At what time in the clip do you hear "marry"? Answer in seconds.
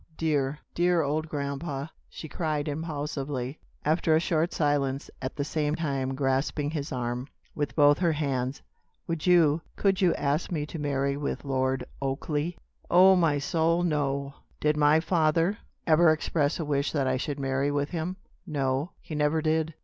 10.79-11.17, 17.39-17.69